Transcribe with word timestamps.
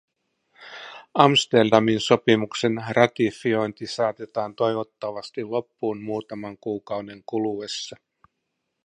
Amsterdamin 1.13 1.99
sopimuksen 2.01 2.83
ratifiointi 2.89 3.87
saatetaan 3.87 4.55
toivottavasti 4.55 5.43
loppuun 5.43 6.01
muutaman 6.03 6.57
kuukauden 6.57 7.23
kuluessa. 7.25 7.95